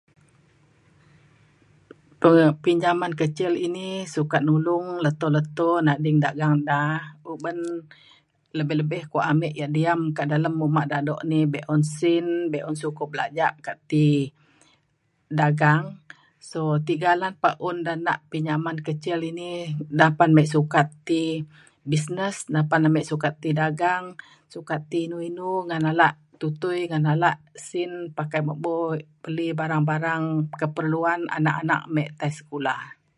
[2.27, 6.81] um pinjaman kecil ini sukat nulung leto leto nading dagang da
[7.31, 7.57] uben
[8.57, 12.75] lebih lebih kuak amek yang diam ka dalem umak dado ni bek un sin beun
[12.83, 14.07] sukup belajak ka ti
[15.39, 15.83] dagang
[16.49, 19.49] so tiga lah pa un da nak pinjaman kecil ini
[20.01, 21.23] dapen mek sukat ti
[21.91, 24.05] business dapen mek sukat ti dagang
[24.53, 27.37] sukat ti inu inu ngan alak tutui ngan alak
[27.67, 28.75] sin pakai mebo
[29.23, 30.23] beli barang barang
[30.59, 32.83] keperluan anak anak mek tai sikulah.